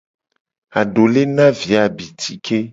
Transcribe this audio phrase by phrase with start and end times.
[0.79, 2.57] Adole na vi a abitike.